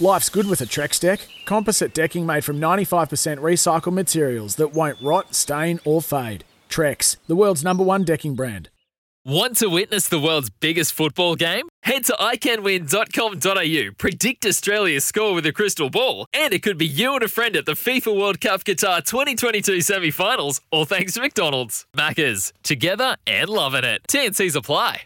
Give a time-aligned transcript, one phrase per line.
[0.00, 1.20] Life's good with a Trex deck.
[1.44, 6.44] Composite decking made from 95% recycled materials that won't rot, stain, or fade.
[6.68, 8.70] Trex, the world's number one decking brand.
[9.24, 11.68] Want to witness the world's biggest football game?
[11.84, 17.14] Head to iCanWin.com.au, predict Australia's score with a crystal ball, and it could be you
[17.14, 21.20] and a friend at the FIFA World Cup Qatar 2022 semi finals, all thanks to
[21.20, 21.86] McDonald's.
[21.96, 24.02] Maccas, together and loving it.
[24.08, 25.02] TNC's apply.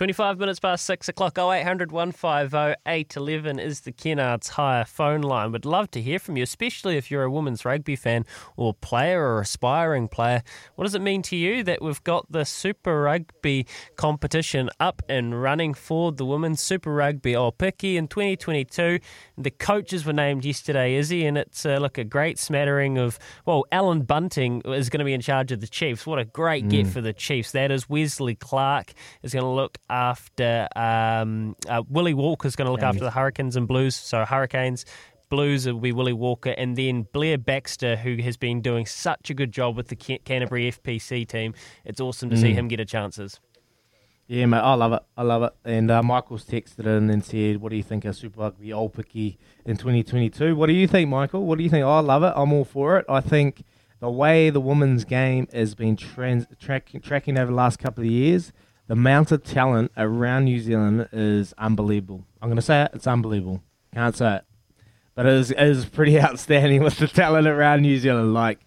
[0.00, 5.52] 25 minutes past 6 o'clock, 0800 150 811 is the Kennards Hire phone line.
[5.52, 8.24] Would love to hear from you, especially if you're a women's rugby fan
[8.56, 10.42] or player or aspiring player.
[10.76, 15.42] What does it mean to you that we've got the Super Rugby competition up and
[15.42, 19.00] running for the Women's Super Rugby Aupiki in 2022?
[19.36, 23.66] The coaches were named yesterday, Izzy, and it's uh, look a great smattering of, well,
[23.70, 26.06] Alan Bunting is going to be in charge of the Chiefs.
[26.06, 26.70] What a great mm.
[26.70, 27.52] get for the Chiefs.
[27.52, 32.72] That is Wesley Clark is going to look after um, uh, Willie Walker's going to
[32.72, 33.96] look yeah, after the Hurricanes and Blues.
[33.96, 34.86] So Hurricanes,
[35.28, 39.34] Blues will be Willie Walker, and then Blair Baxter, who has been doing such a
[39.34, 41.54] good job with the Canterbury FPC team.
[41.84, 42.40] It's awesome to mm.
[42.40, 43.40] see him get a chances.
[44.26, 45.02] Yeah, mate, I love it.
[45.16, 45.52] I love it.
[45.64, 49.38] And uh, Michael's texted in and said, "What do you think of Super Rugby Aupiki
[49.64, 50.54] in 2022?
[50.54, 51.44] What do you think, Michael?
[51.46, 51.84] What do you think?
[51.84, 52.32] I love it.
[52.36, 53.06] I'm all for it.
[53.08, 53.64] I think
[53.98, 58.10] the way the women's game has been trans- track- tracking over the last couple of
[58.10, 58.52] years."
[58.90, 62.26] The amount of talent around New Zealand is unbelievable.
[62.42, 63.62] I'm going to say it, it's unbelievable.
[63.94, 64.44] Can't say it.
[65.14, 68.34] But it is, it is pretty outstanding with the talent around New Zealand.
[68.34, 68.58] Like,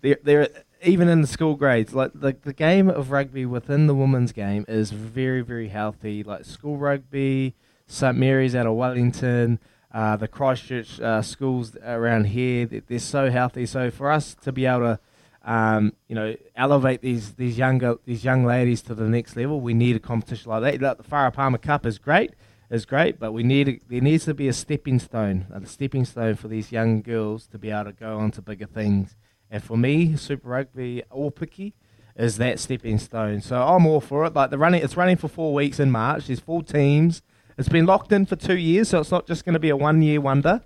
[0.00, 0.48] they're, they're
[0.82, 4.64] even in the school grades, like the, the game of rugby within the women's game
[4.66, 6.24] is very, very healthy.
[6.24, 7.54] Like school rugby,
[7.86, 9.60] St Mary's out of Wellington,
[9.94, 13.66] uh, the Christchurch uh, schools around here, they're, they're so healthy.
[13.66, 14.98] So for us to be able to
[15.44, 19.60] um, you know, elevate these these younger these young ladies to the next level.
[19.60, 20.80] We need a competition like that.
[20.80, 22.34] Like the Farah Palmer Cup is great,
[22.70, 26.04] is great, but we need a, there needs to be a stepping stone, a stepping
[26.04, 29.16] stone for these young girls to be able to go on to bigger things.
[29.50, 31.72] And for me, Super Rugby Aupiki
[32.16, 33.40] is that stepping stone.
[33.40, 34.34] So I'm all for it.
[34.34, 36.26] Like the running, it's running for four weeks in March.
[36.26, 37.22] There's four teams.
[37.56, 39.76] It's been locked in for two years, so it's not just going to be a
[39.76, 40.62] one year wonder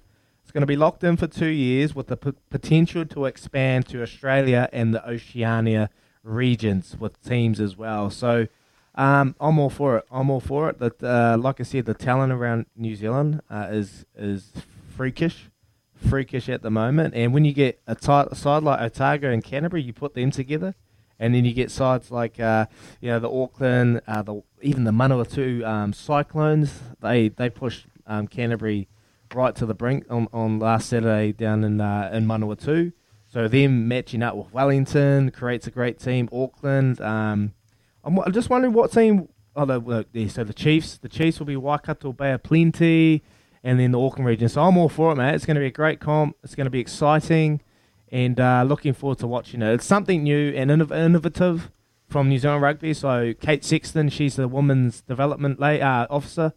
[0.55, 4.01] going to be locked in for two years with the p- potential to expand to
[4.01, 5.91] Australia and the Oceania
[6.23, 8.09] regions with teams as well.
[8.09, 8.47] So
[8.95, 10.05] um, I'm all for it.
[10.13, 10.79] I'm all for it.
[10.79, 14.53] That, uh, like I said, the talent around New Zealand uh, is is
[14.97, 15.51] freakish,
[15.97, 17.15] freakish at the moment.
[17.15, 20.77] And when you get a t- side like Otago and Canterbury, you put them together,
[21.19, 22.67] and then you get sides like uh,
[23.01, 26.81] you know the Auckland, uh, the even the Manawatu um, Cyclones.
[27.01, 28.87] They they push um, Canterbury
[29.34, 32.93] right to the brink on, on last Saturday down in uh, in Manawatu.
[33.28, 36.28] So them matching up with Wellington creates a great team.
[36.33, 37.00] Auckland.
[37.00, 37.55] Um,
[38.05, 39.28] I'm, I'm just wondering what team.
[39.56, 40.99] Oh, the, yeah, so the Chiefs.
[40.99, 43.23] The Chiefs will be Waikato Bay of Plenty,
[43.62, 44.49] and then the Auckland region.
[44.49, 45.34] So I'm all for it, mate.
[45.34, 46.37] It's going to be a great comp.
[46.43, 47.61] It's going to be exciting,
[48.11, 49.73] and uh, looking forward to watching it.
[49.75, 51.71] It's something new and innovative
[52.09, 52.94] from New Zealand Rugby.
[52.94, 56.53] So Kate Sexton, she's the women's development uh, officer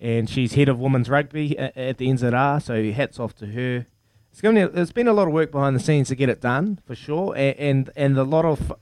[0.00, 2.62] and she's head of women's rugby at, at the NZR.
[2.62, 3.86] So hats off to her.
[4.30, 6.40] It's going to, there's been a lot of work behind the scenes to get it
[6.40, 8.72] done for sure, and and, and a lot of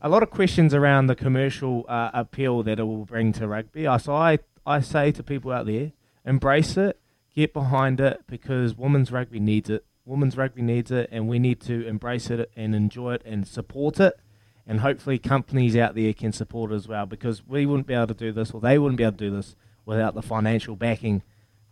[0.00, 3.84] a lot of questions around the commercial uh, appeal that it will bring to rugby.
[4.00, 5.92] So I I say to people out there,
[6.24, 7.00] embrace it,
[7.34, 9.84] get behind it because women's rugby needs it.
[10.04, 14.00] Women's rugby needs it, and we need to embrace it and enjoy it and support
[14.00, 14.18] it.
[14.66, 18.08] And hopefully, companies out there can support it as well because we wouldn't be able
[18.08, 19.54] to do this, or they wouldn't be able to do this
[19.88, 21.22] without the financial backing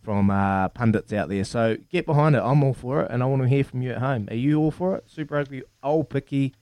[0.01, 1.43] from uh, pundits out there.
[1.43, 2.39] So get behind it.
[2.39, 4.27] I'm all for it, and I want to hear from you at home.
[4.31, 5.03] Are you all for it?
[5.05, 6.53] Super Rugby Aupiki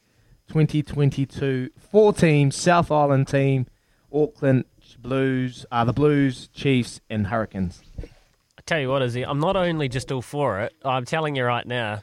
[0.49, 3.67] 2022 four team South Island team,
[4.13, 4.65] Auckland
[4.99, 7.81] Blues, uh, the Blues, Chiefs, and Hurricanes.
[8.03, 11.45] I tell you what, Izzy, I'm not only just all for it, I'm telling you
[11.45, 12.01] right now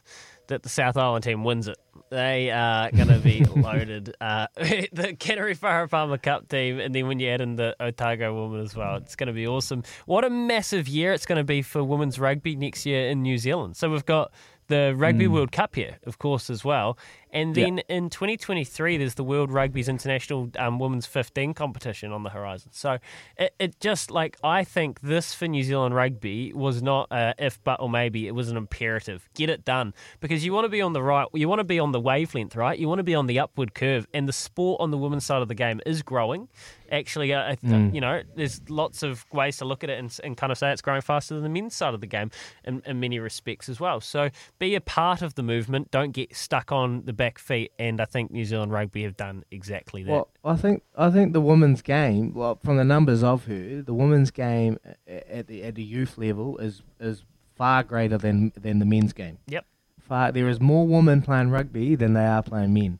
[0.49, 1.77] that the South Island team wins it.
[2.13, 4.15] They are going to be loaded.
[4.21, 8.61] Uh, the Kenery Farah Cup team, and then when you add in the Otago woman
[8.61, 9.83] as well, it's going to be awesome.
[10.05, 13.39] What a massive year it's going to be for women's rugby next year in New
[13.39, 13.79] Zealand.
[13.79, 14.31] So we've got
[14.69, 15.33] the Rugby mm.
[15.33, 16.99] World Cup here, of course, as well.
[17.33, 17.97] And then yeah.
[17.97, 22.71] in 2023, there's the World Rugby's International um, Women's 15 competition on the horizon.
[22.75, 22.99] So
[23.39, 27.63] it, it, just like, I think this for New Zealand rugby was not a if,
[27.65, 28.29] but, or maybe.
[28.29, 29.29] It was an imperative.
[29.35, 29.95] Get it done.
[30.21, 32.55] Because you want to be on the right, you want to be on the wavelength,
[32.55, 32.79] right?
[32.79, 34.07] You want to be on the upward curve.
[34.13, 36.49] And the sport on the women's side of the game is growing.
[36.91, 37.95] Actually, uh, mm.
[37.95, 40.71] you know, there's lots of ways to look at it and, and, kind of say
[40.71, 42.31] it's growing faster than the men's side of the game
[42.65, 43.99] in, in many respects as well.
[44.03, 45.91] So be a part of the movement.
[45.91, 49.45] Don't get stuck on the back feet, and I think New Zealand rugby have done
[49.53, 50.11] exactly that.
[50.11, 53.95] Well, I think I think the women's game, well, from the numbers I've heard, the
[53.95, 54.77] women's game
[55.07, 57.23] at the at the youth level is is
[57.55, 59.39] far greater than than the men's game.
[59.47, 59.65] Yep.
[60.01, 62.99] Far there is more women playing rugby than they are playing men.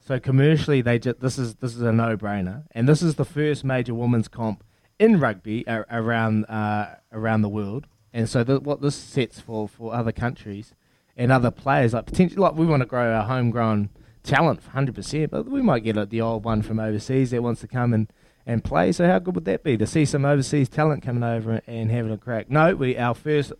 [0.00, 3.24] So commercially, they just this is this is a no brainer, and this is the
[3.24, 4.64] first major women's comp
[4.98, 7.86] in rugby around uh, around the world.
[8.12, 10.74] And so th- what this sets for for other countries
[11.20, 11.92] and other players.
[11.92, 13.90] Like potentially, like we want to grow our homegrown
[14.22, 17.60] talent, hundred percent, but we might get a, the old one from overseas that wants
[17.60, 18.10] to come and,
[18.46, 18.90] and play.
[18.90, 22.10] So how good would that be to see some overseas talent coming over and having
[22.10, 22.50] a crack?
[22.50, 23.52] No, we our first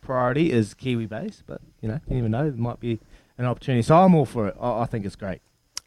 [0.00, 3.00] priority is Kiwi base, but you know you never know, there might be
[3.36, 3.82] an opportunity.
[3.82, 4.56] So I'm all for it.
[4.60, 5.40] I, I think it's great.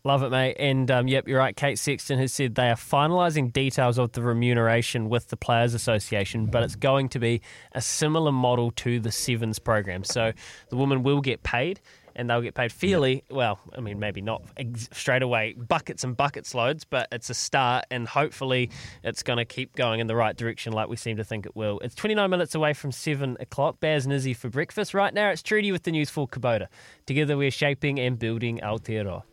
[0.06, 0.58] Love it, mate.
[0.60, 1.56] And um, yep, you're right.
[1.56, 6.48] Kate Sexton has said they are finalising details of the remuneration with the Players Association,
[6.48, 7.40] but it's going to be
[7.72, 10.04] a similar model to the Sevens program.
[10.04, 10.34] So
[10.68, 11.80] the women will get paid
[12.18, 13.62] and they'll get paid fairly well.
[13.78, 17.86] I mean, maybe not ex- straight away, buckets and buckets loads, but it's a start,
[17.90, 18.72] and hopefully
[19.06, 21.56] it's going to keep going in the right direction, like we seem to think it
[21.56, 21.80] will.
[21.80, 23.80] It's 29 minutes away from seven o'clock.
[23.80, 24.94] Baz and Izzy for breakfast.
[24.94, 26.68] Right now, it's Trudy with the news for Kubota.
[27.06, 29.24] Together, we're shaping and building Aotearoa.